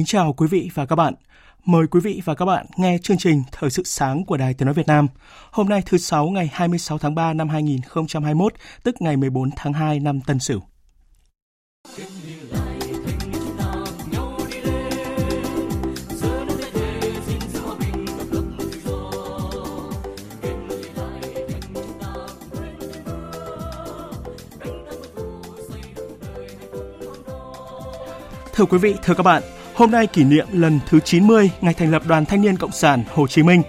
[0.00, 1.14] Kính chào quý vị và các bạn.
[1.64, 4.66] Mời quý vị và các bạn nghe chương trình Thời sự sáng của Đài Tiếng
[4.66, 5.06] Nói Việt Nam.
[5.50, 10.00] Hôm nay thứ Sáu ngày 26 tháng 3 năm 2021, tức ngày 14 tháng 2
[10.00, 10.60] năm Tân Sửu.
[28.54, 29.42] Thưa quý vị, thưa các bạn,
[29.80, 33.04] hôm nay kỷ niệm lần thứ 90 ngày thành lập Đoàn Thanh niên Cộng sản
[33.14, 33.62] Hồ Chí Minh.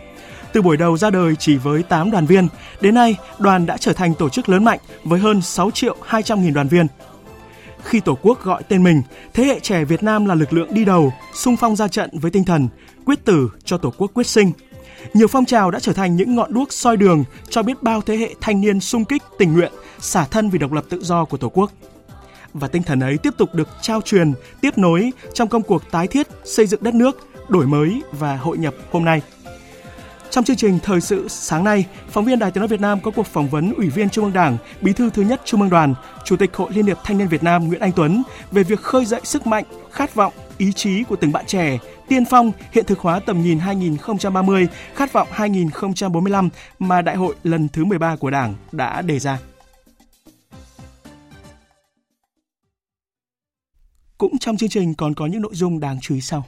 [0.54, 2.48] Từ buổi đầu ra đời chỉ với 8 đoàn viên,
[2.82, 6.42] đến nay đoàn đã trở thành tổ chức lớn mạnh với hơn 6 triệu 200
[6.44, 6.88] nghìn đoàn viên.
[7.84, 9.02] Khi Tổ quốc gọi tên mình,
[9.34, 12.32] thế hệ trẻ Việt Nam là lực lượng đi đầu, sung phong ra trận với
[12.32, 12.68] tinh thần
[13.06, 14.52] quyết tử cho Tổ quốc quyết sinh.
[15.14, 18.18] Nhiều phong trào đã trở thành những ngọn đuốc soi đường cho biết bao thế
[18.18, 21.38] hệ thanh niên sung kích tình nguyện, xả thân vì độc lập tự do của
[21.38, 21.72] Tổ quốc
[22.54, 26.08] và tinh thần ấy tiếp tục được trao truyền, tiếp nối trong công cuộc tái
[26.08, 29.22] thiết xây dựng đất nước, đổi mới và hội nhập hôm nay.
[30.30, 33.12] Trong chương trình thời sự sáng nay, phóng viên Đài Tiếng nói Việt Nam có
[33.12, 35.94] cuộc phỏng vấn Ủy viên Trung ương Đảng, Bí thư thứ nhất Trung ương Đoàn,
[36.26, 39.06] Chủ tịch Hội Liên hiệp Thanh niên Việt Nam Nguyễn Anh Tuấn về việc khơi
[39.06, 41.78] dậy sức mạnh, khát vọng, ý chí của từng bạn trẻ,
[42.08, 46.50] tiên phong hiện thực hóa tầm nhìn 2030, khát vọng 2045
[46.80, 49.38] mà Đại hội lần thứ 13 của Đảng đã đề ra.
[54.22, 56.46] Cũng trong chương trình còn có những nội dung đáng chú ý sau.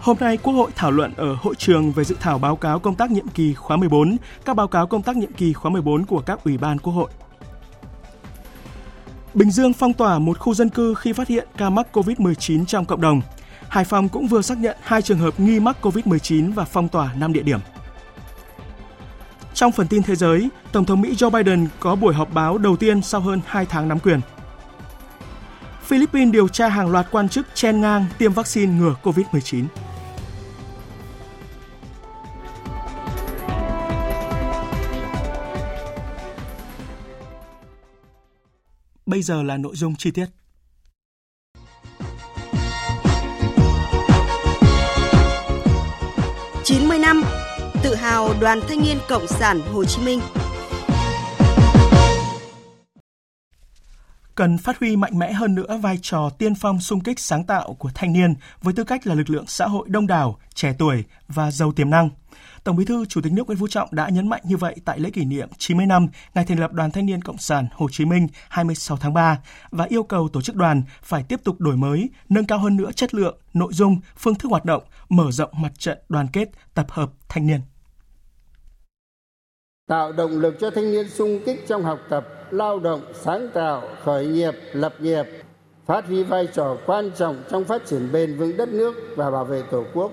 [0.00, 2.94] Hôm nay, Quốc hội thảo luận ở hội trường về dự thảo báo cáo công
[2.94, 6.20] tác nhiệm kỳ khóa 14, các báo cáo công tác nhiệm kỳ khóa 14 của
[6.20, 7.10] các ủy ban Quốc hội.
[9.34, 12.84] Bình Dương phong tỏa một khu dân cư khi phát hiện ca mắc COVID-19 trong
[12.84, 13.20] cộng đồng.
[13.68, 17.14] Hải Phòng cũng vừa xác nhận hai trường hợp nghi mắc COVID-19 và phong tỏa
[17.14, 17.60] 5 địa điểm.
[19.56, 22.76] Trong phần tin thế giới, Tổng thống Mỹ Joe Biden có buổi họp báo đầu
[22.76, 24.20] tiên sau hơn 2 tháng nắm quyền.
[25.82, 29.64] Philippines điều tra hàng loạt quan chức chen ngang tiêm vaccine ngừa COVID-19.
[39.06, 40.26] Bây giờ là nội dung chi tiết.
[48.06, 50.20] Hào Đoàn Thanh niên Cộng sản Hồ Chí Minh.
[54.34, 57.74] Cần phát huy mạnh mẽ hơn nữa vai trò tiên phong sung kích sáng tạo
[57.78, 61.04] của thanh niên với tư cách là lực lượng xã hội đông đảo, trẻ tuổi
[61.28, 62.10] và giàu tiềm năng.
[62.64, 65.00] Tổng Bí thư Chủ tịch nước Nguyễn Phú Trọng đã nhấn mạnh như vậy tại
[65.00, 68.04] lễ kỷ niệm 90 năm ngày thành lập Đoàn Thanh niên Cộng sản Hồ Chí
[68.04, 69.38] Minh 26 tháng 3
[69.70, 72.92] và yêu cầu tổ chức đoàn phải tiếp tục đổi mới, nâng cao hơn nữa
[72.92, 76.86] chất lượng, nội dung, phương thức hoạt động, mở rộng mặt trận đoàn kết, tập
[76.90, 77.60] hợp thanh niên
[79.86, 83.82] tạo động lực cho thanh niên sung kích trong học tập, lao động, sáng tạo,
[84.04, 85.24] khởi nghiệp, lập nghiệp,
[85.86, 89.44] phát huy vai trò quan trọng trong phát triển bền vững đất nước và bảo
[89.44, 90.12] vệ tổ quốc.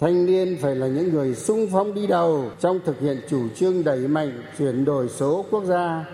[0.00, 3.84] Thanh niên phải là những người sung phong đi đầu trong thực hiện chủ trương
[3.84, 6.04] đẩy mạnh chuyển đổi số quốc gia,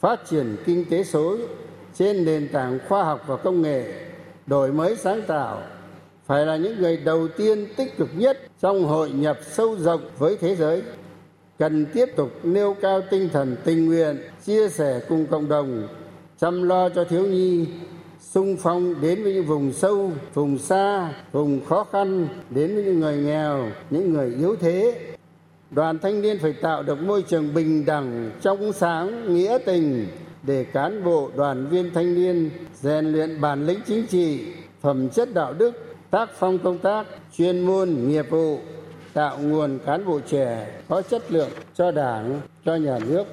[0.00, 1.36] phát triển kinh tế số
[1.94, 3.94] trên nền tảng khoa học và công nghệ,
[4.46, 5.62] đổi mới sáng tạo,
[6.26, 10.36] phải là những người đầu tiên tích cực nhất trong hội nhập sâu rộng với
[10.40, 10.82] thế giới
[11.58, 15.88] cần tiếp tục nêu cao tinh thần tình nguyện, chia sẻ cùng cộng đồng,
[16.40, 17.66] chăm lo cho thiếu nhi,
[18.20, 23.00] sung phong đến với những vùng sâu, vùng xa, vùng khó khăn, đến với những
[23.00, 25.00] người nghèo, những người yếu thế.
[25.70, 30.06] Đoàn thanh niên phải tạo được môi trường bình đẳng, trong sáng, nghĩa tình
[30.42, 34.40] để cán bộ, đoàn viên thanh niên rèn luyện bản lĩnh chính trị,
[34.80, 35.72] phẩm chất đạo đức,
[36.10, 37.06] tác phong công tác,
[37.36, 38.58] chuyên môn, nghiệp vụ
[39.16, 43.24] tạo nguồn cán bộ trẻ có chất lượng cho đảng cho nhà nước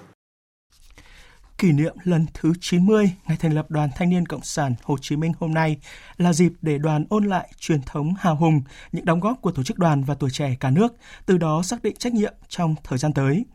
[1.57, 5.15] kỷ niệm lần thứ 90 ngày thành lập Đoàn Thanh niên Cộng sản Hồ Chí
[5.15, 5.77] Minh hôm nay
[6.17, 9.63] là dịp để đoàn ôn lại truyền thống hào hùng, những đóng góp của tổ
[9.63, 10.95] chức đoàn và tuổi trẻ cả nước,
[11.25, 13.45] từ đó xác định trách nhiệm trong thời gian tới.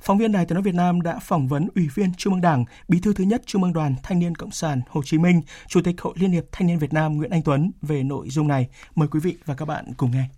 [0.00, 2.64] Phóng viên Đài Tiếng nói Việt Nam đã phỏng vấn Ủy viên Trung ương Đảng,
[2.88, 5.80] Bí thư thứ nhất Trung ương Đoàn Thanh niên Cộng sản Hồ Chí Minh, Chủ
[5.82, 8.68] tịch Hội Liên hiệp Thanh niên Việt Nam Nguyễn Anh Tuấn về nội dung này.
[8.94, 10.28] Mời quý vị và các bạn cùng nghe.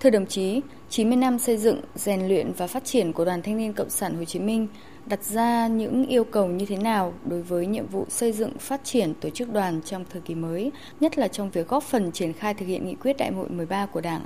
[0.00, 0.60] Thưa đồng chí,
[0.90, 4.16] 90 năm xây dựng, rèn luyện và phát triển của Đoàn Thanh niên Cộng sản
[4.16, 4.68] Hồ Chí Minh
[5.06, 8.80] đặt ra những yêu cầu như thế nào đối với nhiệm vụ xây dựng phát
[8.84, 12.32] triển tổ chức đoàn trong thời kỳ mới, nhất là trong việc góp phần triển
[12.32, 14.22] khai thực hiện nghị quyết đại hội 13 của Đảng?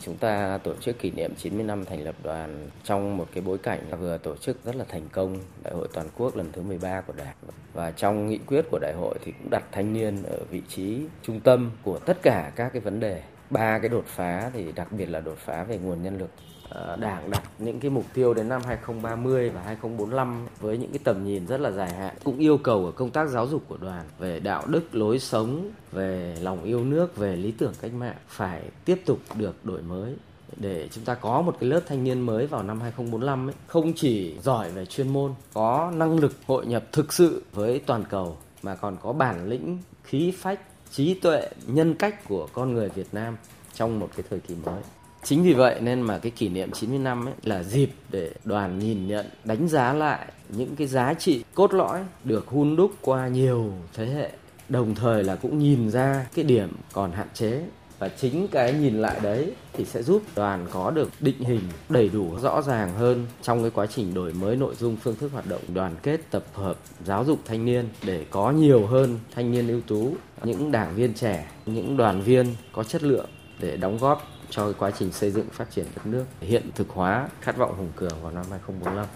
[0.00, 3.58] Chúng ta tổ chức kỷ niệm 90 năm thành lập đoàn trong một cái bối
[3.58, 7.00] cảnh vừa tổ chức rất là thành công Đại hội toàn quốc lần thứ 13
[7.00, 7.34] của Đảng
[7.72, 10.98] và trong nghị quyết của đại hội thì cũng đặt thanh niên ở vị trí
[11.22, 14.92] trung tâm của tất cả các cái vấn đề ba cái đột phá thì đặc
[14.92, 16.30] biệt là đột phá về nguồn nhân lực.
[16.68, 21.00] Ờ, đảng đặt những cái mục tiêu đến năm 2030 và 2045 với những cái
[21.04, 23.76] tầm nhìn rất là dài hạn cũng yêu cầu ở công tác giáo dục của
[23.76, 28.16] đoàn về đạo đức lối sống về lòng yêu nước về lý tưởng cách mạng
[28.28, 30.16] phải tiếp tục được đổi mới.
[30.56, 33.92] Để chúng ta có một cái lớp thanh niên mới vào năm 2045 ấy, không
[33.96, 38.36] chỉ giỏi về chuyên môn, có năng lực hội nhập thực sự với toàn cầu
[38.62, 43.06] mà còn có bản lĩnh, khí phách trí tuệ, nhân cách của con người Việt
[43.12, 43.36] Nam
[43.74, 44.80] trong một cái thời kỳ mới.
[45.22, 48.78] Chính vì vậy nên mà cái kỷ niệm 90 năm ấy là dịp để đoàn
[48.78, 53.28] nhìn nhận, đánh giá lại những cái giá trị cốt lõi được hun đúc qua
[53.28, 54.30] nhiều thế hệ.
[54.68, 57.62] Đồng thời là cũng nhìn ra cái điểm còn hạn chế
[58.00, 62.08] và chính cái nhìn lại đấy thì sẽ giúp đoàn có được định hình đầy
[62.08, 65.46] đủ, rõ ràng hơn trong cái quá trình đổi mới nội dung phương thức hoạt
[65.46, 69.68] động đoàn kết, tập hợp, giáo dục thanh niên để có nhiều hơn thanh niên
[69.68, 70.14] ưu tú,
[70.44, 74.74] những đảng viên trẻ, những đoàn viên có chất lượng để đóng góp cho cái
[74.78, 76.24] quá trình xây dựng phát triển đất nước.
[76.40, 79.06] Hiện thực hóa khát vọng hùng cường vào năm 2045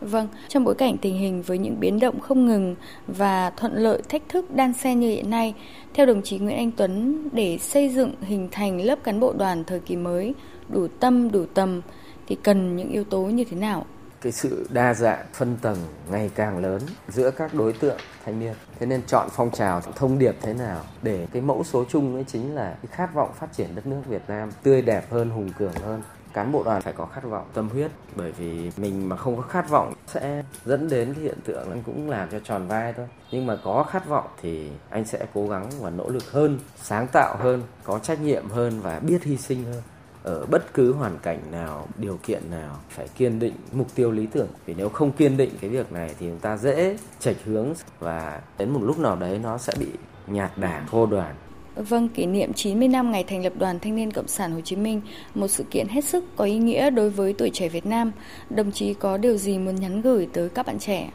[0.00, 2.74] Vâng, trong bối cảnh tình hình với những biến động không ngừng
[3.06, 5.54] và thuận lợi thách thức đan xen như hiện nay,
[5.94, 9.64] theo đồng chí Nguyễn Anh Tuấn, để xây dựng hình thành lớp cán bộ đoàn
[9.64, 10.34] thời kỳ mới
[10.68, 11.80] đủ tâm đủ tầm
[12.26, 13.86] thì cần những yếu tố như thế nào?
[14.20, 15.78] Cái sự đa dạng, phân tầng
[16.10, 18.54] ngày càng lớn giữa các đối tượng thanh niên.
[18.78, 22.24] Thế nên chọn phong trào thông điệp thế nào để cái mẫu số chung ấy
[22.24, 25.52] chính là cái khát vọng phát triển đất nước Việt Nam tươi đẹp hơn, hùng
[25.58, 26.02] cường hơn.
[26.32, 29.42] Cán bộ đoàn phải có khát vọng, tâm huyết, bởi vì mình mà không có
[29.42, 33.08] khát vọng sẽ dẫn đến cái hiện tượng anh cũng làm cho tròn vai thôi.
[33.30, 37.06] Nhưng mà có khát vọng thì anh sẽ cố gắng và nỗ lực hơn, sáng
[37.12, 39.82] tạo hơn, có trách nhiệm hơn và biết hy sinh hơn
[40.22, 44.26] ở bất cứ hoàn cảnh nào điều kiện nào phải kiên định mục tiêu lý
[44.26, 47.72] tưởng vì nếu không kiên định cái việc này thì chúng ta dễ chệch hướng
[47.98, 49.86] và đến một lúc nào đấy nó sẽ bị
[50.26, 51.34] nhạt đảng khô đoàn
[51.74, 54.76] Vâng, kỷ niệm 90 năm ngày thành lập Đoàn Thanh niên Cộng sản Hồ Chí
[54.76, 55.00] Minh,
[55.34, 58.12] một sự kiện hết sức có ý nghĩa đối với tuổi trẻ Việt Nam.
[58.50, 61.10] Đồng chí có điều gì muốn nhắn gửi tới các bạn trẻ?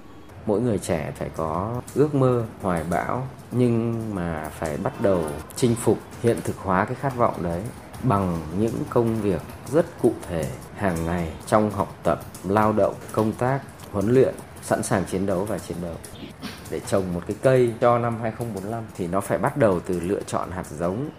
[0.46, 5.24] Mỗi người trẻ phải có ước mơ, hoài bão, nhưng mà phải bắt đầu
[5.56, 7.62] chinh phục, hiện thực hóa cái khát vọng đấy
[8.07, 13.31] bằng những công việc rất cụ thể hàng ngày trong học tập, lao động, công
[13.31, 13.60] tác,
[13.92, 15.96] huấn luyện, sẵn sàng chiến đấu và chiến đấu.
[16.72, 20.22] Để trồng một cái cây cho năm 2045 thì nó phải bắt đầu từ lựa
[20.28, 21.10] chọn hạt giống,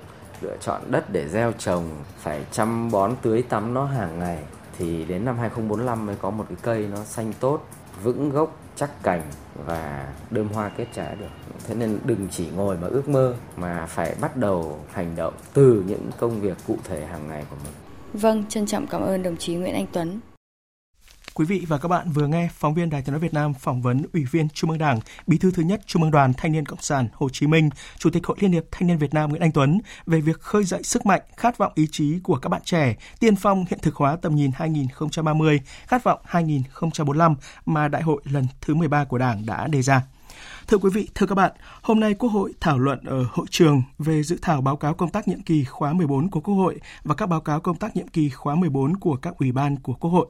[0.40, 4.38] lựa chọn đất để gieo trồng, phải chăm bón tưới tắm nó hàng ngày.
[4.78, 7.66] Thì đến năm 2045 mới có một cái cây nó xanh tốt,
[8.02, 9.22] vững gốc, chắc cành
[9.66, 11.26] và đơm hoa kết trái được.
[11.66, 15.84] Thế nên đừng chỉ ngồi mà ước mơ mà phải bắt đầu hành động từ
[15.86, 17.72] những công việc cụ thể hàng ngày của mình.
[18.22, 20.20] Vâng, trân trọng cảm ơn đồng chí Nguyễn Anh Tuấn.
[21.38, 23.82] Quý vị và các bạn vừa nghe phóng viên Đài Tiếng nói Việt Nam phỏng
[23.82, 26.66] vấn Ủy viên Trung ương Đảng, Bí thư thứ nhất Trung ương Đoàn Thanh niên
[26.66, 29.42] Cộng sản Hồ Chí Minh, Chủ tịch Hội Liên hiệp Thanh niên Việt Nam Nguyễn
[29.42, 32.62] Anh Tuấn về việc khơi dậy sức mạnh, khát vọng ý chí của các bạn
[32.64, 37.34] trẻ, tiên phong hiện thực hóa tầm nhìn 2030, khát vọng 2045
[37.66, 40.02] mà Đại hội lần thứ 13 của Đảng đã đề ra.
[40.66, 41.52] Thưa quý vị, thưa các bạn,
[41.82, 45.10] hôm nay Quốc hội thảo luận ở hội trường về dự thảo báo cáo công
[45.10, 48.08] tác nhiệm kỳ khóa 14 của Quốc hội và các báo cáo công tác nhiệm
[48.08, 50.26] kỳ khóa 14 của các ủy ban của Quốc hội.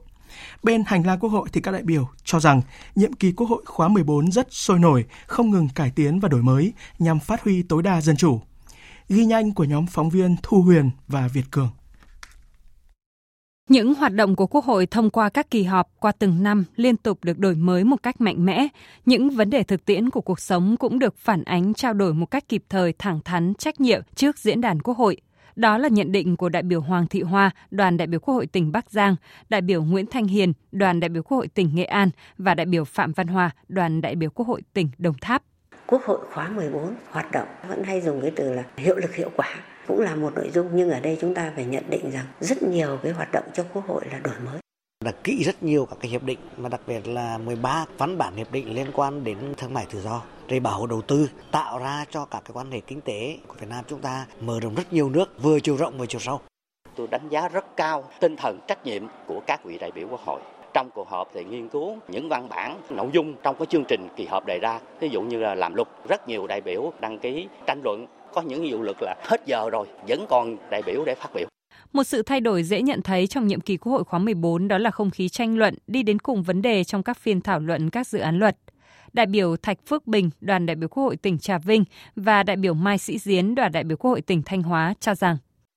[0.63, 2.61] Bên hành lang Quốc hội thì các đại biểu cho rằng
[2.95, 6.43] nhiệm kỳ Quốc hội khóa 14 rất sôi nổi, không ngừng cải tiến và đổi
[6.43, 8.41] mới nhằm phát huy tối đa dân chủ.
[9.09, 11.71] Ghi nhanh của nhóm phóng viên Thu Huyền và Việt Cường.
[13.71, 16.97] Những hoạt động của Quốc hội thông qua các kỳ họp qua từng năm liên
[16.97, 18.69] tục được đổi mới một cách mạnh mẽ.
[19.07, 22.27] Những vấn đề thực tiễn của cuộc sống cũng được phản ánh trao đổi một
[22.27, 25.17] cách kịp thời, thẳng thắn, trách nhiệm trước diễn đàn Quốc hội.
[25.57, 28.47] Đó là nhận định của đại biểu Hoàng Thị Hoa, đoàn đại biểu Quốc hội
[28.47, 29.17] tỉnh Bắc Giang,
[29.49, 32.67] đại biểu Nguyễn Thanh Hiền, đoàn đại biểu Quốc hội tỉnh Nghệ An và đại
[32.67, 35.43] biểu Phạm Văn Hòa, đoàn đại biểu Quốc hội tỉnh Đồng Tháp.
[35.87, 39.31] Quốc hội khóa 14 hoạt động vẫn hay dùng cái từ là hiệu lực hiệu
[39.37, 39.49] quả
[39.87, 42.63] cũng là một nội dung nhưng ở đây chúng ta phải nhận định rằng rất
[42.63, 44.61] nhiều cái hoạt động trong quốc hội là đổi mới
[45.05, 48.37] đã kỹ rất nhiều các cái hiệp định mà đặc biệt là 13 văn bản
[48.37, 51.79] hiệp định liên quan đến thương mại tự do để bảo hộ đầu tư tạo
[51.79, 54.75] ra cho các cái quan hệ kinh tế của Việt Nam chúng ta mở rộng
[54.75, 56.41] rất nhiều nước vừa chiều rộng vừa chiều sâu.
[56.97, 60.21] Tôi đánh giá rất cao tinh thần trách nhiệm của các vị đại biểu Quốc
[60.27, 60.41] hội
[60.75, 64.09] trong cuộc họp thì nghiên cứu những văn bản nội dung trong cái chương trình
[64.17, 67.19] kỳ họp đề ra ví dụ như là làm luật rất nhiều đại biểu đăng
[67.19, 71.05] ký tranh luận có những hiệu lực là hết giờ rồi vẫn còn đại biểu
[71.07, 71.49] để phát biểu
[71.93, 74.79] một sự thay đổi dễ nhận thấy trong nhiệm kỳ Quốc hội khóa 14 đó
[74.79, 77.91] là không khí tranh luận đi đến cùng vấn đề trong các phiên thảo luận
[77.91, 78.57] các dự án luật.
[79.13, 81.85] Đại biểu Thạch Phước Bình, đoàn đại biểu Quốc hội tỉnh Trà Vinh
[82.17, 85.15] và đại biểu Mai Sĩ Diến, đoàn đại biểu Quốc hội tỉnh Thanh Hóa cho
[85.15, 85.37] rằng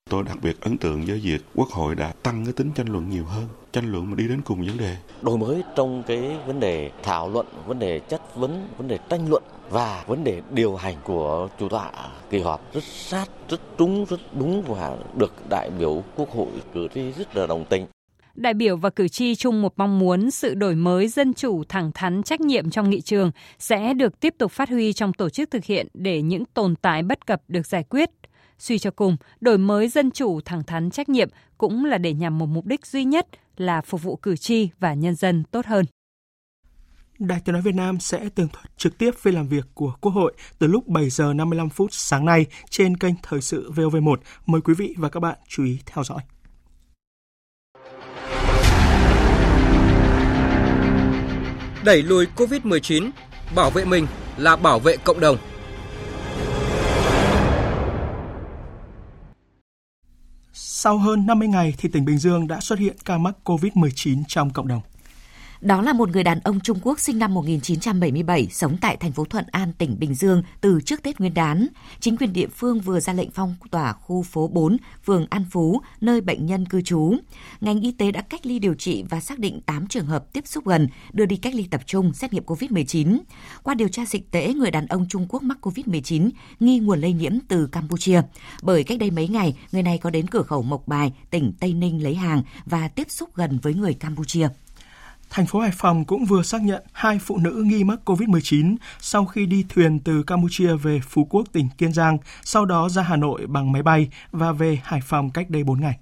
[0.09, 3.09] Tôi đặc biệt ấn tượng với việc Quốc hội đã tăng cái tính tranh luận
[3.09, 4.97] nhiều hơn, tranh luận mà đi đến cùng vấn đề.
[5.21, 9.29] Đổi mới trong cái vấn đề thảo luận, vấn đề chất vấn, vấn đề tranh
[9.29, 11.91] luận và vấn đề điều hành của chủ tọa
[12.29, 16.87] kỳ họp rất sát, rất đúng, rất đúng và được đại biểu Quốc hội cử
[16.95, 17.85] tri rất là đồng tình.
[18.39, 21.91] Đại biểu và cử tri chung một mong muốn sự đổi mới dân chủ thẳng
[21.91, 25.51] thắn trách nhiệm trong nghị trường sẽ được tiếp tục phát huy trong tổ chức
[25.51, 28.09] thực hiện để những tồn tại bất cập được giải quyết.
[28.59, 32.37] Suy cho cùng, đổi mới dân chủ thẳng thắn trách nhiệm cũng là để nhằm
[32.37, 33.27] một mục đích duy nhất
[33.57, 35.85] là phục vụ cử tri và nhân dân tốt hơn.
[37.19, 40.11] Đài Tiếng nói Việt Nam sẽ tường thuật trực tiếp phiên làm việc của Quốc
[40.11, 44.15] hội từ lúc 7 giờ 55 phút sáng nay trên kênh Thời sự VOV1.
[44.45, 46.19] Mời quý vị và các bạn chú ý theo dõi.
[51.83, 53.09] Đẩy lùi COVID-19,
[53.55, 54.07] bảo vệ mình
[54.37, 55.37] là bảo vệ cộng đồng.
[60.53, 64.49] Sau hơn 50 ngày thì tỉnh Bình Dương đã xuất hiện ca mắc COVID-19 trong
[64.49, 64.81] cộng đồng.
[65.61, 69.25] Đó là một người đàn ông Trung Quốc sinh năm 1977, sống tại thành phố
[69.25, 71.67] Thuận An, tỉnh Bình Dương từ trước Tết Nguyên đán.
[71.99, 75.81] Chính quyền địa phương vừa ra lệnh phong tỏa khu phố 4, phường An Phú,
[76.01, 77.15] nơi bệnh nhân cư trú.
[77.61, 80.47] Ngành y tế đã cách ly điều trị và xác định 8 trường hợp tiếp
[80.47, 83.17] xúc gần, đưa đi cách ly tập trung xét nghiệm COVID-19.
[83.63, 87.13] Qua điều tra dịch tễ, người đàn ông Trung Quốc mắc COVID-19 nghi nguồn lây
[87.13, 88.21] nhiễm từ Campuchia.
[88.61, 91.73] Bởi cách đây mấy ngày, người này có đến cửa khẩu Mộc Bài, tỉnh Tây
[91.73, 94.49] Ninh lấy hàng và tiếp xúc gần với người Campuchia.
[95.29, 99.25] Thành phố Hải Phòng cũng vừa xác nhận hai phụ nữ nghi mắc COVID-19 sau
[99.25, 103.15] khi đi thuyền từ Campuchia về Phú Quốc, tỉnh Kiên Giang, sau đó ra Hà
[103.15, 105.99] Nội bằng máy bay và về Hải Phòng cách đây 4 ngày.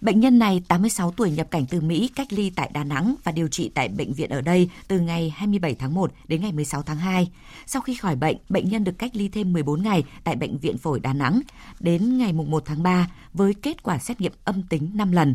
[0.00, 3.32] Bệnh nhân này 86 tuổi nhập cảnh từ Mỹ cách ly tại Đà Nẵng và
[3.32, 6.82] điều trị tại bệnh viện ở đây từ ngày 27 tháng 1 đến ngày 16
[6.82, 7.30] tháng 2.
[7.66, 10.78] Sau khi khỏi bệnh, bệnh nhân được cách ly thêm 14 ngày tại bệnh viện
[10.78, 11.40] phổi Đà Nẵng
[11.80, 15.34] đến ngày 1 tháng 3 với kết quả xét nghiệm âm tính 5 lần.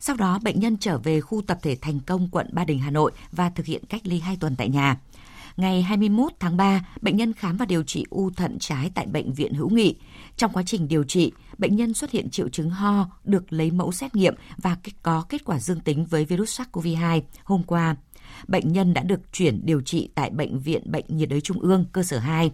[0.00, 2.90] Sau đó, bệnh nhân trở về khu tập thể Thành Công, quận Ba Đình, Hà
[2.90, 4.96] Nội và thực hiện cách ly 2 tuần tại nhà.
[5.56, 9.32] Ngày 21 tháng 3, bệnh nhân khám và điều trị u thận trái tại Bệnh
[9.32, 9.96] viện Hữu Nghị.
[10.36, 13.92] Trong quá trình điều trị, bệnh nhân xuất hiện triệu chứng ho, được lấy mẫu
[13.92, 17.96] xét nghiệm và có kết quả dương tính với virus SARS-CoV-2 hôm qua.
[18.48, 21.84] Bệnh nhân đã được chuyển điều trị tại Bệnh viện Bệnh nhiệt đới Trung ương
[21.92, 22.50] cơ sở 2.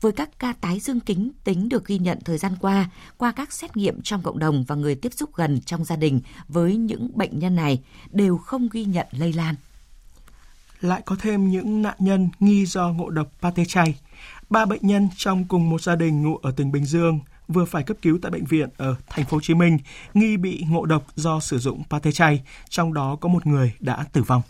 [0.00, 3.52] với các ca tái dương kính tính được ghi nhận thời gian qua qua các
[3.52, 7.10] xét nghiệm trong cộng đồng và người tiếp xúc gần trong gia đình với những
[7.14, 9.54] bệnh nhân này đều không ghi nhận lây lan.
[10.82, 13.94] Lại có thêm những nạn nhân nghi do ngộ độc pate chay.
[14.50, 17.82] Ba bệnh nhân trong cùng một gia đình ngụ ở tỉnh Bình Dương vừa phải
[17.82, 19.78] cấp cứu tại bệnh viện ở thành phố Hồ Chí Minh
[20.14, 24.04] nghi bị ngộ độc do sử dụng pate chay, trong đó có một người đã
[24.12, 24.42] tử vong.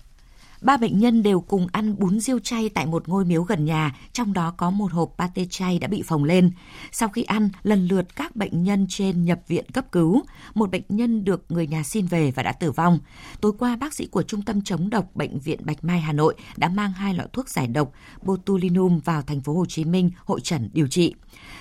[0.63, 3.97] Ba bệnh nhân đều cùng ăn bún riêu chay tại một ngôi miếu gần nhà,
[4.13, 6.51] trong đó có một hộp pate chay đã bị phồng lên.
[6.93, 10.23] Sau khi ăn, lần lượt các bệnh nhân trên nhập viện cấp cứu.
[10.55, 12.99] Một bệnh nhân được người nhà xin về và đã tử vong.
[13.41, 16.35] Tối qua, bác sĩ của Trung tâm chống độc Bệnh viện Bạch Mai Hà Nội
[16.57, 17.93] đã mang hai loại thuốc giải độc
[18.23, 21.15] botulinum vào thành phố Hồ Chí Minh hội trần điều trị.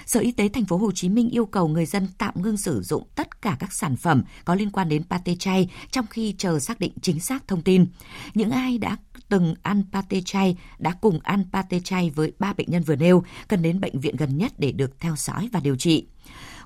[0.05, 2.81] Sở Y tế thành phố Hồ Chí Minh yêu cầu người dân tạm ngưng sử
[2.81, 6.59] dụng tất cả các sản phẩm có liên quan đến pate chay trong khi chờ
[6.59, 7.85] xác định chính xác thông tin.
[8.33, 8.90] Những ai đã
[9.29, 13.23] từng ăn pate chay đã cùng ăn pate chay với ba bệnh nhân vừa nêu
[13.47, 16.05] cần đến bệnh viện gần nhất để được theo dõi và điều trị.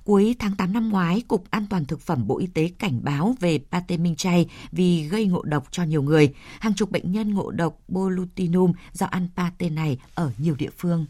[0.04, 3.36] Cuối tháng 8 năm ngoái, Cục An toàn Thực phẩm Bộ Y tế cảnh báo
[3.40, 6.34] về pate minh chay vì gây ngộ độc cho nhiều người.
[6.60, 11.06] Hàng chục bệnh nhân ngộ độc botulinum do ăn pate này ở nhiều địa phương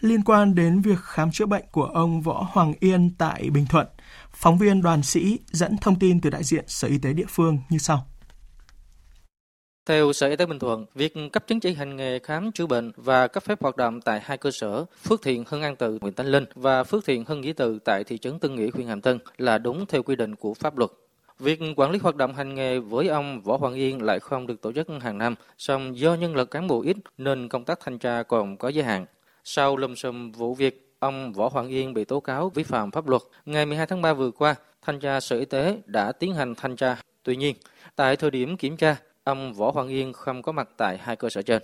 [0.00, 3.86] liên quan đến việc khám chữa bệnh của ông Võ Hoàng Yên tại Bình Thuận.
[4.32, 7.58] Phóng viên đoàn sĩ dẫn thông tin từ đại diện Sở Y tế địa phương
[7.68, 8.06] như sau.
[9.90, 12.92] Theo Sở Y tế Bình Thuận, việc cấp chứng chỉ hành nghề khám chữa bệnh
[12.96, 16.14] và cấp phép hoạt động tại hai cơ sở Phước Thiện Hưng An Tự, huyện
[16.14, 19.00] Tánh Linh và Phước Thiện Hưng Nghĩa Tự tại thị trấn Tân Nghĩa, huyện Hàm
[19.00, 20.90] Tân là đúng theo quy định của pháp luật.
[21.38, 24.60] Việc quản lý hoạt động hành nghề với ông Võ Hoàng Yên lại không được
[24.62, 27.98] tổ chức hàng năm, song do nhân lực cán bộ ít nên công tác thanh
[27.98, 29.06] tra còn có giới hạn.
[29.44, 33.08] Sau lùm xùm vụ việc ông Võ Hoàng Yên bị tố cáo vi phạm pháp
[33.08, 36.54] luật, ngày 12 tháng 3 vừa qua, thanh tra Sở Y tế đã tiến hành
[36.54, 36.96] thanh tra.
[37.22, 37.56] Tuy nhiên,
[37.96, 41.28] tại thời điểm kiểm tra, ông Võ Hoàng Yên không có mặt tại hai cơ
[41.28, 41.62] sở trên.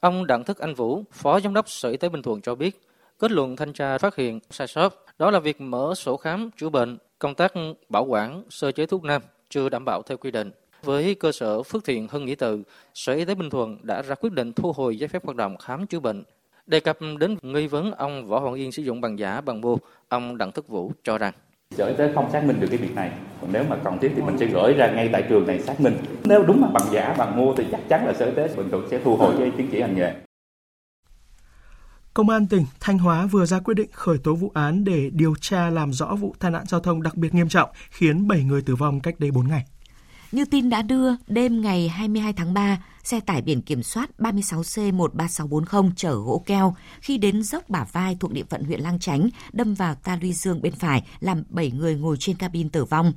[0.00, 2.80] Ông Đặng Thức Anh Vũ, Phó Giám đốc Sở Y tế Bình Thuận cho biết,
[3.18, 6.68] kết luận thanh tra phát hiện sai sót, đó là việc mở sổ khám chữa
[6.68, 7.52] bệnh, công tác
[7.88, 10.50] bảo quản, sơ chế thuốc nam chưa đảm bảo theo quy định.
[10.82, 12.62] Với cơ sở Phước Thiện Hưng Nghĩa Từ,
[12.94, 15.56] Sở Y tế Bình Thuận đã ra quyết định thu hồi giấy phép hoạt động
[15.56, 16.24] khám chữa bệnh
[16.68, 19.76] Đề cập đến nghi vấn ông Võ Hoàng Yên sử dụng bằng giả bằng mua,
[20.08, 21.34] ông Đặng Thức Vũ cho rằng
[21.76, 23.12] Sở Y tế không xác minh được cái việc này.
[23.40, 25.80] Còn nếu mà cần thiết thì mình sẽ gửi ra ngay tại trường này xác
[25.80, 25.96] minh.
[26.24, 28.70] Nếu đúng là bằng giả, bằng mua thì chắc chắn là Sở Y tế Bình
[28.70, 30.14] Thuận sẽ thu hồi cái chứng chỉ hành nghề.
[32.14, 35.34] Công an tỉnh Thanh Hóa vừa ra quyết định khởi tố vụ án để điều
[35.40, 38.62] tra làm rõ vụ tai nạn giao thông đặc biệt nghiêm trọng khiến 7 người
[38.62, 39.64] tử vong cách đây 4 ngày.
[40.32, 42.78] Như tin đã đưa, đêm ngày 22 tháng 3,
[43.08, 48.32] xe tải biển kiểm soát 36C13640 chở gỗ keo khi đến dốc bả vai thuộc
[48.32, 51.94] địa phận huyện Lang Chánh đâm vào ta luy dương bên phải làm 7 người
[51.94, 53.12] ngồi trên cabin tử vong.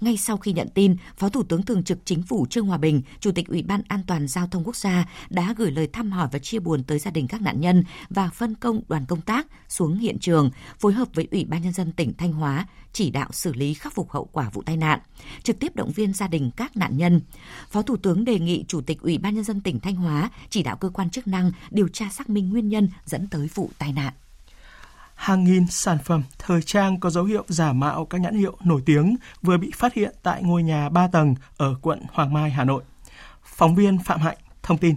[0.00, 3.02] Ngay sau khi nhận tin, Phó Thủ tướng Thường trực Chính phủ Trương Hòa Bình,
[3.20, 6.28] Chủ tịch Ủy ban An toàn Giao thông Quốc gia đã gửi lời thăm hỏi
[6.32, 9.46] và chia buồn tới gia đình các nạn nhân và phân công đoàn công tác
[9.68, 13.28] xuống hiện trường, phối hợp với Ủy ban Nhân dân tỉnh Thanh Hóa chỉ đạo
[13.32, 15.00] xử lý khắc phục hậu quả vụ tai nạn,
[15.42, 17.20] trực tiếp động viên gia đình các nạn nhân.
[17.70, 20.62] Phó Thủ tướng đề nghị Chủ tịch Ủy ban nhân dân tỉnh Thanh Hóa chỉ
[20.62, 23.92] đạo cơ quan chức năng điều tra xác minh nguyên nhân dẫn tới vụ tai
[23.92, 24.12] nạn.
[25.14, 28.82] Hàng nghìn sản phẩm thời trang có dấu hiệu giả mạo các nhãn hiệu nổi
[28.86, 32.64] tiếng vừa bị phát hiện tại ngôi nhà 3 tầng ở quận Hoàng Mai, Hà
[32.64, 32.82] Nội.
[33.42, 34.96] Phóng viên Phạm Hạnh thông tin.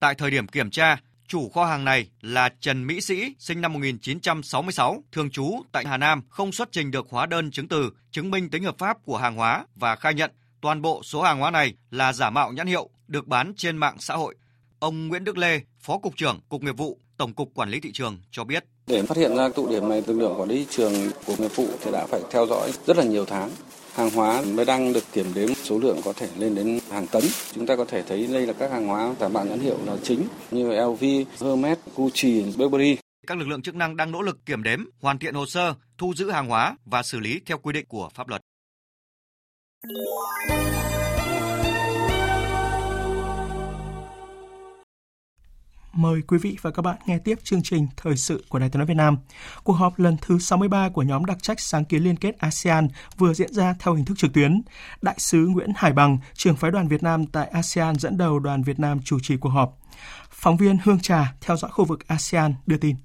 [0.00, 3.72] Tại thời điểm kiểm tra, chủ kho hàng này là Trần Mỹ Sĩ, sinh năm
[3.72, 8.30] 1966, thường trú tại Hà Nam, không xuất trình được hóa đơn chứng từ chứng
[8.30, 10.30] minh tính hợp pháp của hàng hóa và khai nhận
[10.60, 13.96] Toàn bộ số hàng hóa này là giả mạo nhãn hiệu được bán trên mạng
[13.98, 14.34] xã hội.
[14.78, 17.92] Ông Nguyễn Đức Lê, Phó Cục trưởng Cục Nghiệp vụ, Tổng cục Quản lý Thị
[17.92, 18.64] trường cho biết.
[18.86, 20.92] Để phát hiện ra tụ điểm này, lực lượng quản lý thị trường
[21.26, 23.50] của nghiệp vụ thì đã phải theo dõi rất là nhiều tháng.
[23.94, 27.22] Hàng hóa mới đang được kiểm đếm số lượng có thể lên đến hàng tấn.
[27.54, 29.96] Chúng ta có thể thấy đây là các hàng hóa giả mạo nhãn hiệu là
[30.02, 31.04] chính như LV,
[31.40, 32.96] Hermes, Gucci, Burberry.
[33.26, 36.14] Các lực lượng chức năng đang nỗ lực kiểm đếm, hoàn thiện hồ sơ, thu
[36.14, 38.42] giữ hàng hóa và xử lý theo quy định của pháp luật.
[39.82, 39.92] Mời
[46.28, 48.86] quý vị và các bạn nghe tiếp chương trình Thời sự của Đài tiếng nói
[48.86, 49.18] Việt Nam.
[49.64, 52.88] Cuộc họp lần thứ 63 của nhóm đặc trách sáng kiến liên kết ASEAN
[53.18, 54.62] vừa diễn ra theo hình thức trực tuyến.
[55.02, 58.62] Đại sứ Nguyễn Hải Bằng, trưởng phái đoàn Việt Nam tại ASEAN dẫn đầu đoàn
[58.62, 59.78] Việt Nam chủ trì cuộc họp.
[60.30, 62.96] Phóng viên Hương Trà theo dõi khu vực ASEAN đưa tin.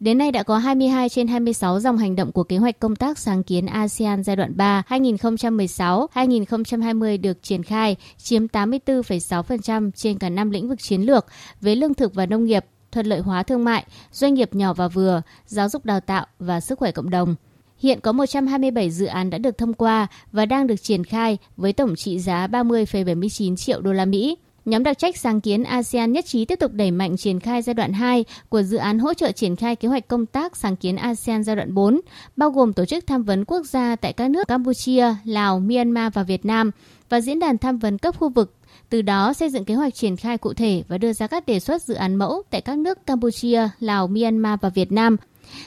[0.00, 3.18] Đến nay đã có 22 trên 26 dòng hành động của kế hoạch công tác
[3.18, 10.50] sáng kiến ASEAN giai đoạn 3 2016-2020 được triển khai, chiếm 84,6% trên cả năm
[10.50, 11.26] lĩnh vực chiến lược
[11.60, 14.88] với lương thực và nông nghiệp, thuận lợi hóa thương mại, doanh nghiệp nhỏ và
[14.88, 17.34] vừa, giáo dục đào tạo và sức khỏe cộng đồng.
[17.78, 21.72] Hiện có 127 dự án đã được thông qua và đang được triển khai với
[21.72, 24.36] tổng trị giá 30,79 triệu đô la Mỹ.
[24.68, 27.74] Nhóm đặc trách sáng kiến ASEAN nhất trí tiếp tục đẩy mạnh triển khai giai
[27.74, 30.96] đoạn 2 của dự án hỗ trợ triển khai kế hoạch công tác sáng kiến
[30.96, 32.00] ASEAN giai đoạn 4,
[32.36, 36.22] bao gồm tổ chức tham vấn quốc gia tại các nước Campuchia, Lào, Myanmar và
[36.22, 36.70] Việt Nam
[37.08, 38.54] và diễn đàn tham vấn cấp khu vực
[38.90, 41.60] từ đó xây dựng kế hoạch triển khai cụ thể và đưa ra các đề
[41.60, 45.16] xuất dự án mẫu tại các nước Campuchia, Lào, Myanmar và Việt Nam.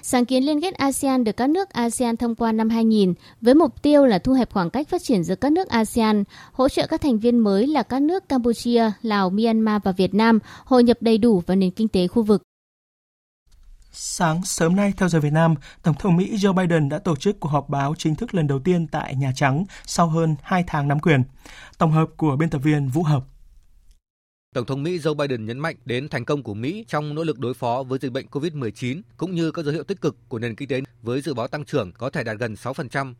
[0.01, 3.81] Sáng kiến liên kết ASEAN được các nước ASEAN thông qua năm 2000 với mục
[3.81, 7.01] tiêu là thu hẹp khoảng cách phát triển giữa các nước ASEAN, hỗ trợ các
[7.01, 11.17] thành viên mới là các nước Campuchia, Lào, Myanmar và Việt Nam hội nhập đầy
[11.17, 12.43] đủ vào nền kinh tế khu vực.
[13.93, 17.39] Sáng sớm nay theo giờ Việt Nam, Tổng thống Mỹ Joe Biden đã tổ chức
[17.39, 20.87] cuộc họp báo chính thức lần đầu tiên tại Nhà Trắng sau hơn 2 tháng
[20.87, 21.23] nắm quyền.
[21.77, 23.23] Tổng hợp của biên tập viên Vũ Hợp.
[24.55, 27.39] Tổng thống Mỹ Joe Biden nhấn mạnh đến thành công của Mỹ trong nỗ lực
[27.39, 30.55] đối phó với dịch bệnh COVID-19 cũng như các dấu hiệu tích cực của nền
[30.55, 33.13] kinh tế với dự báo tăng trưởng có thể đạt gần 6%.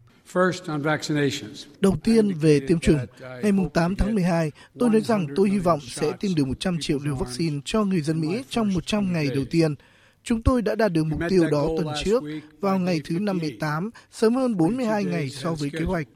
[1.79, 2.97] Đầu tiên về tiêm chủng,
[3.43, 6.99] ngày 8 tháng 12, tôi nói rằng tôi hy vọng sẽ tiêm được 100 triệu
[7.03, 9.75] liều vaccine cho người dân Mỹ trong 100 ngày đầu tiên.
[10.23, 12.23] Chúng tôi đã đạt được mục tiêu đó tuần trước
[12.59, 16.07] vào ngày thứ 58, sớm hơn 42 ngày so với kế hoạch.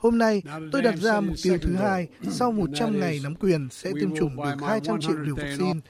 [0.00, 3.90] Hôm nay, tôi đặt ra mục tiêu thứ hai, sau 100 ngày nắm quyền sẽ
[4.00, 5.80] tiêm chủng được 200 triệu liều vaccine.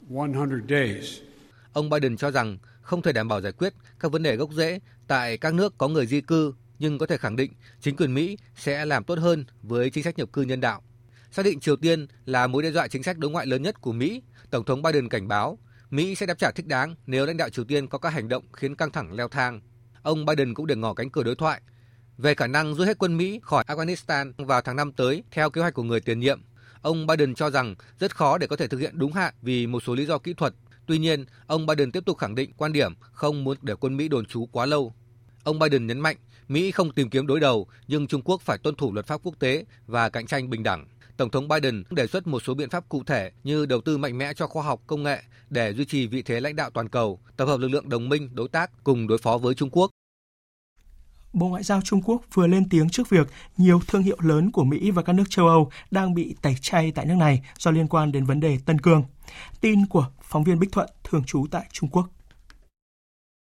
[1.73, 4.81] Ông Biden cho rằng không thể đảm bảo giải quyết các vấn đề gốc rễ
[5.07, 8.37] tại các nước có người di cư, nhưng có thể khẳng định chính quyền Mỹ
[8.57, 10.83] sẽ làm tốt hơn với chính sách nhập cư nhân đạo.
[11.31, 13.93] Xác định Triều Tiên là mối đe dọa chính sách đối ngoại lớn nhất của
[13.93, 15.59] Mỹ, Tổng thống Biden cảnh báo
[15.91, 18.45] Mỹ sẽ đáp trả thích đáng nếu lãnh đạo Triều Tiên có các hành động
[18.53, 19.61] khiến căng thẳng leo thang.
[20.03, 21.61] Ông Biden cũng để ngỏ cánh cửa đối thoại
[22.21, 25.61] về khả năng rút hết quân Mỹ khỏi Afghanistan vào tháng 5 tới theo kế
[25.61, 26.41] hoạch của người tiền nhiệm.
[26.83, 29.83] Ông Biden cho rằng rất khó để có thể thực hiện đúng hạn vì một
[29.83, 30.55] số lý do kỹ thuật.
[30.87, 34.09] Tuy nhiên, ông Biden tiếp tục khẳng định quan điểm không muốn để quân Mỹ
[34.09, 34.95] đồn trú quá lâu.
[35.45, 36.17] Ông Biden nhấn mạnh
[36.49, 39.35] Mỹ không tìm kiếm đối đầu nhưng Trung Quốc phải tuân thủ luật pháp quốc
[39.39, 40.87] tế và cạnh tranh bình đẳng.
[41.17, 44.19] Tổng thống Biden đề xuất một số biện pháp cụ thể như đầu tư mạnh
[44.19, 47.21] mẽ cho khoa học công nghệ để duy trì vị thế lãnh đạo toàn cầu,
[47.37, 49.91] tập hợp lực lượng đồng minh, đối tác cùng đối phó với Trung Quốc.
[51.33, 54.65] Bộ Ngoại giao Trung Quốc vừa lên tiếng trước việc nhiều thương hiệu lớn của
[54.65, 57.87] Mỹ và các nước châu Âu đang bị tẩy chay tại nước này do liên
[57.89, 59.03] quan đến vấn đề Tân Cương.
[59.61, 62.07] Tin của phóng viên Bích Thuận, thường trú tại Trung Quốc.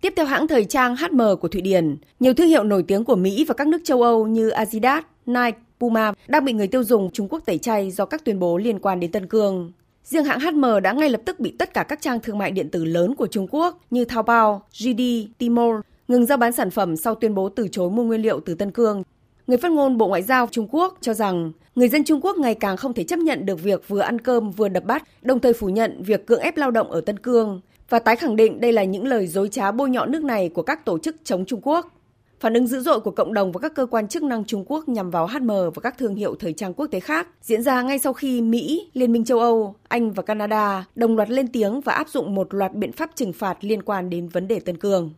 [0.02, 3.16] Tiếp theo hãng thời trang HM của Thụy Điển, nhiều thương hiệu nổi tiếng của
[3.16, 7.10] Mỹ và các nước châu Âu như Adidas, Nike, Puma đang bị người tiêu dùng
[7.12, 9.72] Trung Quốc tẩy chay do các tuyên bố liên quan đến Tân Cương.
[10.04, 12.70] Riêng hãng HM đã ngay lập tức bị tất cả các trang thương mại điện
[12.70, 17.14] tử lớn của Trung Quốc như Taobao, JD, Tmall ngừng giao bán sản phẩm sau
[17.14, 19.02] tuyên bố từ chối mua nguyên liệu từ Tân Cương.
[19.46, 22.54] Người phát ngôn Bộ Ngoại giao Trung Quốc cho rằng người dân Trung Quốc ngày
[22.54, 25.52] càng không thể chấp nhận được việc vừa ăn cơm vừa đập bát, đồng thời
[25.52, 28.72] phủ nhận việc cưỡng ép lao động ở Tân Cương và tái khẳng định đây
[28.72, 31.60] là những lời dối trá bôi nhọ nước này của các tổ chức chống Trung
[31.62, 31.92] Quốc.
[32.40, 34.88] Phản ứng dữ dội của cộng đồng và các cơ quan chức năng Trung Quốc
[34.88, 37.98] nhằm vào HM và các thương hiệu thời trang quốc tế khác diễn ra ngay
[37.98, 41.92] sau khi Mỹ, Liên minh châu Âu, Anh và Canada đồng loạt lên tiếng và
[41.92, 45.10] áp dụng một loạt biện pháp trừng phạt liên quan đến vấn đề Tân Cương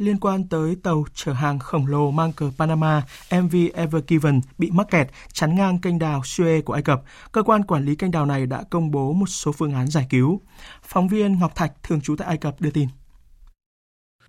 [0.00, 4.70] liên quan tới tàu chở hàng khổng lồ mang cờ Panama MV Ever Given bị
[4.70, 8.10] mắc kẹt chắn ngang kênh đào Suez của Ai Cập, cơ quan quản lý kênh
[8.10, 10.40] đào này đã công bố một số phương án giải cứu.
[10.82, 12.88] Phóng viên Ngọc Thạch thường trú tại Ai Cập đưa tin.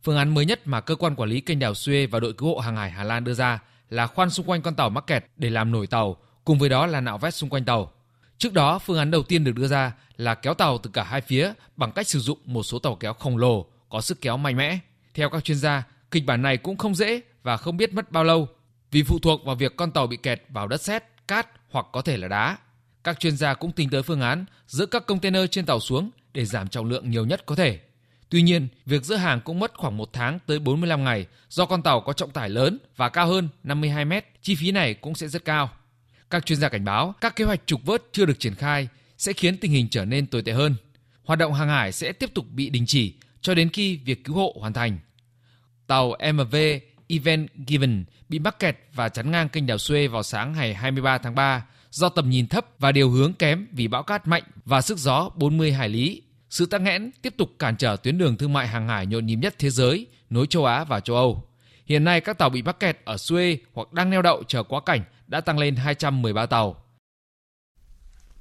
[0.04, 2.50] Phương án mới nhất mà cơ quan quản lý kênh đào Suez và đội cứu
[2.50, 5.26] hộ hàng hải Hà Lan đưa ra là khoan xung quanh con tàu mắc kẹt
[5.36, 7.92] để làm nổi tàu, cùng với đó là nạo vét xung quanh tàu.
[8.38, 11.22] Trước đó, phương án đầu tiên được đưa ra là kéo tàu từ cả hai
[11.22, 14.58] phía bằng cách sử dụng một số tàu kéo khổng lồ có sức kéo mạnh
[14.58, 14.80] mẽ.
[15.14, 18.24] Theo các chuyên gia, kịch bản này cũng không dễ và không biết mất bao
[18.24, 18.48] lâu
[18.92, 22.02] vì phụ thuộc vào việc con tàu bị kẹt vào đất sét, cát hoặc có
[22.02, 22.58] thể là đá.
[23.04, 26.46] Các chuyên gia cũng tính tới phương án giữ các container trên tàu xuống để
[26.46, 27.80] giảm trọng lượng nhiều nhất có thể.
[28.30, 31.82] Tuy nhiên, việc giữ hàng cũng mất khoảng một tháng tới 45 ngày do con
[31.82, 35.28] tàu có trọng tải lớn và cao hơn 52 mét, chi phí này cũng sẽ
[35.28, 35.70] rất cao.
[36.30, 39.34] Các chuyên gia cảnh báo các kế hoạch trục vớt chưa được triển khai sẽ
[39.34, 40.76] khiến tình hình trở nên tồi tệ hơn.
[41.24, 44.36] Hoạt động hàng hải sẽ tiếp tục bị đình chỉ cho đến khi việc cứu
[44.36, 45.00] hộ hoàn thành.
[45.88, 46.56] Tàu MV
[47.08, 51.18] Event Given bị mắc kẹt và chắn ngang kênh đảo Suez vào sáng ngày 23
[51.18, 54.82] tháng 3 do tầm nhìn thấp và điều hướng kém vì bão cát mạnh và
[54.82, 56.22] sức gió 40 hải lý.
[56.50, 59.36] Sự tắc nghẽn tiếp tục cản trở tuyến đường thương mại hàng hải nhộn nhịp
[59.36, 61.44] nhất thế giới, nối châu Á và châu Âu.
[61.86, 64.82] Hiện nay các tàu bị mắc kẹt ở Suez hoặc đang neo đậu chờ quá
[64.86, 66.84] cảnh đã tăng lên 213 tàu.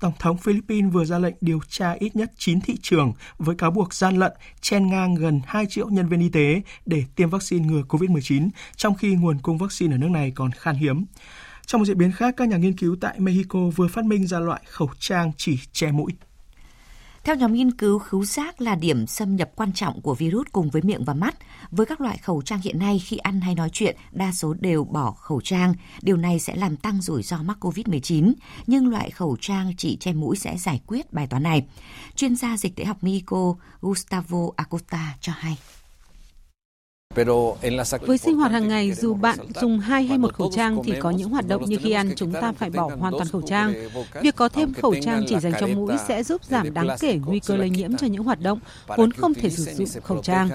[0.00, 3.70] Tổng thống Philippines vừa ra lệnh điều tra ít nhất 9 thị trường với cáo
[3.70, 7.66] buộc gian lận, chen ngang gần 2 triệu nhân viên y tế để tiêm vaccine
[7.66, 11.04] ngừa COVID-19, trong khi nguồn cung vaccine ở nước này còn khan hiếm.
[11.66, 14.38] Trong một diễn biến khác, các nhà nghiên cứu tại Mexico vừa phát minh ra
[14.38, 16.12] loại khẩu trang chỉ che mũi.
[17.30, 20.70] Theo nhóm nghiên cứu, khứu giác là điểm xâm nhập quan trọng của virus cùng
[20.70, 21.34] với miệng và mắt.
[21.70, 24.84] Với các loại khẩu trang hiện nay, khi ăn hay nói chuyện, đa số đều
[24.84, 25.74] bỏ khẩu trang.
[26.02, 28.32] Điều này sẽ làm tăng rủi ro mắc COVID-19.
[28.66, 31.66] Nhưng loại khẩu trang chỉ che mũi sẽ giải quyết bài toán này.
[32.14, 35.58] Chuyên gia dịch tễ học Mexico Gustavo Acosta cho hay.
[38.06, 41.10] Với sinh hoạt hàng ngày, dù bạn dùng hai hay một khẩu trang thì có
[41.10, 43.74] những hoạt động như khi ăn chúng ta phải bỏ hoàn toàn khẩu trang.
[44.22, 47.40] Việc có thêm khẩu trang chỉ dành cho mũi sẽ giúp giảm đáng kể nguy
[47.40, 50.48] cơ lây nhiễm cho những hoạt động vốn không thể sử dụng khẩu trang.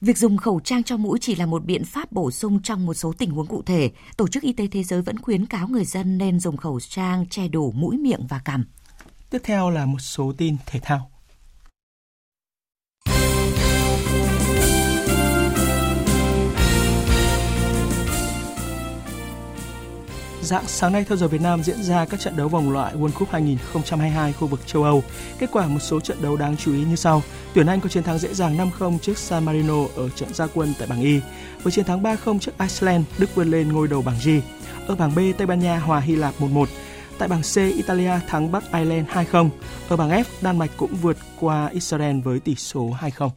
[0.00, 2.94] Việc dùng khẩu trang cho mũi chỉ là một biện pháp bổ sung trong một
[2.94, 3.90] số tình huống cụ thể.
[4.16, 7.26] Tổ chức Y tế Thế giới vẫn khuyến cáo người dân nên dùng khẩu trang
[7.26, 8.64] che đủ mũi, miệng và cằm.
[9.30, 11.10] Tiếp theo là một số tin thể thao.
[20.42, 23.12] Dạng sáng nay theo giờ Việt Nam diễn ra các trận đấu vòng loại World
[23.12, 25.02] Cup 2022 khu vực châu Âu.
[25.38, 27.22] Kết quả một số trận đấu đáng chú ý như sau.
[27.54, 30.74] Tuyển Anh có chiến thắng dễ dàng 5-0 trước San Marino ở trận gia quân
[30.78, 31.20] tại bảng Y.
[31.62, 34.28] Với chiến thắng 3-0 trước Iceland, Đức vươn lên ngôi đầu bảng G.
[34.86, 36.66] Ở bảng B, Tây Ban Nha hòa Hy Lạp 1-1.
[37.18, 39.50] Tại bảng C, Italia thắng Bắc Ireland 2-0.
[39.88, 43.30] Ở bảng F, Đan Mạch cũng vượt qua Israel với tỷ số 2-0.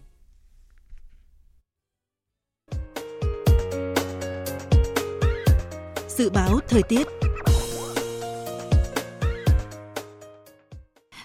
[6.17, 7.07] Dự báo thời tiết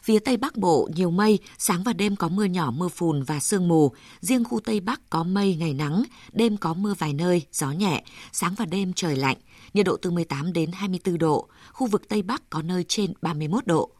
[0.02, 3.40] Phía Tây Bắc Bộ nhiều mây, sáng và đêm có mưa nhỏ, mưa phùn và
[3.40, 3.92] sương mù.
[4.20, 8.04] Riêng khu Tây Bắc có mây, ngày nắng, đêm có mưa vài nơi, gió nhẹ,
[8.32, 9.36] sáng và đêm trời lạnh,
[9.74, 13.66] nhiệt độ từ 18 đến 24 độ, khu vực Tây Bắc có nơi trên 31
[13.66, 13.97] độ.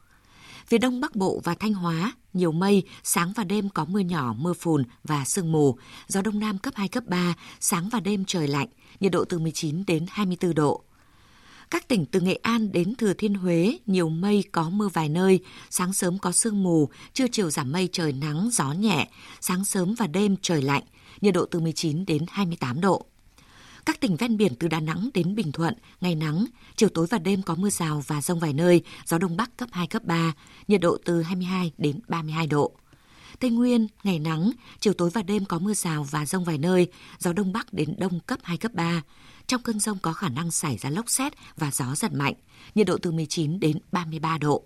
[0.68, 4.34] Phía Đông Bắc Bộ và Thanh Hóa, nhiều mây, sáng và đêm có mưa nhỏ,
[4.38, 5.76] mưa phùn và sương mù,
[6.06, 8.68] gió Đông Nam cấp 2, cấp 3, sáng và đêm trời lạnh,
[9.00, 10.82] nhiệt độ từ 19 đến 24 độ.
[11.70, 15.40] Các tỉnh từ Nghệ An đến Thừa Thiên Huế, nhiều mây có mưa vài nơi,
[15.70, 19.08] sáng sớm có sương mù, trưa chiều giảm mây trời nắng, gió nhẹ,
[19.40, 20.82] sáng sớm và đêm trời lạnh,
[21.20, 23.06] nhiệt độ từ 19 đến 28 độ.
[23.86, 27.18] Các tỉnh ven biển từ Đà Nẵng đến Bình Thuận, ngày nắng, chiều tối và
[27.18, 30.32] đêm có mưa rào và rông vài nơi, gió đông bắc cấp 2, cấp 3,
[30.68, 32.72] nhiệt độ từ 22 đến 32 độ.
[33.40, 36.86] Tây Nguyên, ngày nắng, chiều tối và đêm có mưa rào và rông vài nơi,
[37.18, 39.02] gió đông bắc đến đông cấp 2, cấp 3.
[39.46, 42.34] Trong cơn rông có khả năng xảy ra lốc xét và gió giật mạnh,
[42.74, 44.64] nhiệt độ từ 19 đến 33 độ.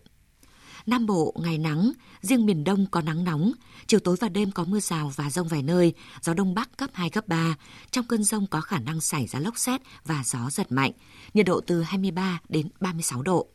[0.87, 3.53] Nam Bộ ngày nắng, riêng miền Đông có nắng nóng,
[3.87, 6.91] chiều tối và đêm có mưa rào và rông vài nơi, gió Đông Bắc cấp
[6.93, 7.55] 2, cấp 3.
[7.91, 10.93] Trong cơn rông có khả năng xảy ra lốc xét và gió giật mạnh,
[11.35, 13.47] nhiệt độ từ 23 đến 36 độ.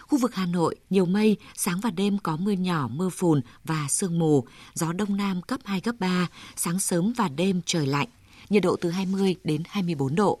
[0.00, 3.86] Khu vực Hà Nội, nhiều mây, sáng và đêm có mưa nhỏ, mưa phùn và
[3.88, 8.08] sương mù, gió Đông Nam cấp 2, cấp 3, sáng sớm và đêm trời lạnh,
[8.50, 10.40] nhiệt độ từ 20 đến 24 độ.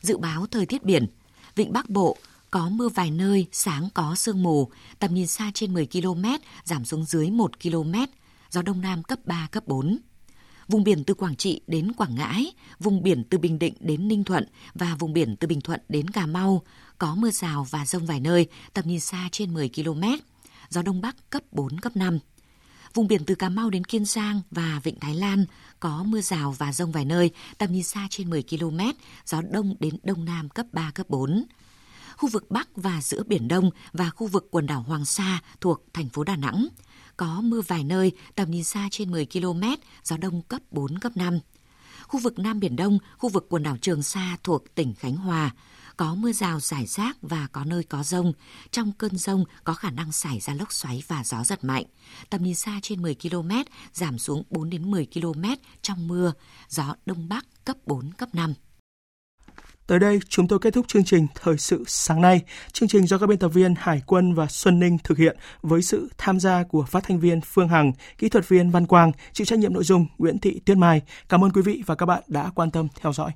[0.00, 1.06] Dự báo thời tiết biển,
[1.54, 2.16] Vịnh Bắc Bộ,
[2.50, 6.24] có mưa vài nơi, sáng có sương mù, tầm nhìn xa trên 10 km,
[6.64, 7.94] giảm xuống dưới 1 km,
[8.50, 9.98] gió Đông Nam cấp 3, cấp 4.
[10.68, 14.24] Vùng biển từ Quảng Trị đến Quảng Ngãi, vùng biển từ Bình Định đến Ninh
[14.24, 16.62] Thuận và vùng biển từ Bình Thuận đến Cà Mau
[16.98, 20.02] có mưa rào và rông vài nơi, tầm nhìn xa trên 10 km,
[20.68, 22.18] gió Đông Bắc cấp 4, cấp 5.
[22.94, 25.44] Vùng biển từ Cà Mau đến Kiên Giang và Vịnh Thái Lan
[25.80, 28.80] có mưa rào và rông vài nơi, tầm nhìn xa trên 10 km,
[29.26, 31.44] gió Đông đến Đông Nam cấp 3, cấp 4
[32.18, 35.84] khu vực Bắc và giữa Biển Đông và khu vực quần đảo Hoàng Sa thuộc
[35.92, 36.68] thành phố Đà Nẵng.
[37.16, 39.62] Có mưa vài nơi, tầm nhìn xa trên 10 km,
[40.04, 41.38] gió đông cấp 4, cấp 5.
[42.02, 45.50] Khu vực Nam Biển Đông, khu vực quần đảo Trường Sa thuộc tỉnh Khánh Hòa,
[45.96, 48.32] có mưa rào rải rác và có nơi có rông.
[48.70, 51.84] Trong cơn rông có khả năng xảy ra lốc xoáy và gió giật mạnh.
[52.30, 53.50] Tầm nhìn xa trên 10 km,
[53.92, 55.44] giảm xuống 4 đến 10 km
[55.82, 56.32] trong mưa,
[56.68, 58.54] gió đông bắc cấp 4, cấp 5.
[59.88, 62.40] Tới đây, chúng tôi kết thúc chương trình Thời sự sáng nay.
[62.72, 65.82] Chương trình do các biên tập viên Hải Quân và Xuân Ninh thực hiện với
[65.82, 69.44] sự tham gia của phát thanh viên Phương Hằng, kỹ thuật viên Văn Quang, chịu
[69.44, 71.02] trách nhiệm nội dung Nguyễn Thị Tuyết Mai.
[71.28, 73.32] Cảm ơn quý vị và các bạn đã quan tâm theo dõi.